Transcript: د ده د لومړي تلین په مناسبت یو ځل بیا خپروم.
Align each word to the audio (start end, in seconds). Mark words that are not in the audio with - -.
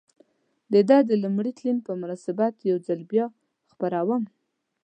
د 0.73 0.73
ده 0.89 0.97
د 1.09 1.11
لومړي 1.23 1.51
تلین 1.57 1.77
په 1.87 1.91
مناسبت 2.01 2.53
یو 2.69 2.77
ځل 2.87 2.99
بیا 3.11 3.25
خپروم. 3.71 4.23